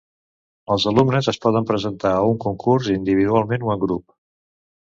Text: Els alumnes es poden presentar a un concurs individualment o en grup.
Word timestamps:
Els 0.75 0.85
alumnes 0.91 1.29
es 1.33 1.39
poden 1.43 1.69
presentar 1.73 2.15
a 2.21 2.25
un 2.31 2.39
concurs 2.47 2.91
individualment 2.97 3.67
o 3.69 3.73
en 3.77 3.85
grup. 3.89 4.09